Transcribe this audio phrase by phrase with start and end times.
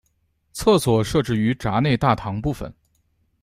[0.51, 2.73] 厕所设置于闸内大堂部分。